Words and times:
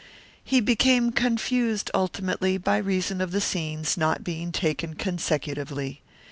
He 0.43 0.61
became 0.61 1.11
confused, 1.11 1.91
ultimately, 1.93 2.57
by 2.57 2.77
reason 2.77 3.21
of 3.21 3.29
the 3.31 3.39
scenes 3.39 3.97
not 3.97 4.23
being 4.23 4.51
taken 4.51 4.95
consecutively. 4.95 6.01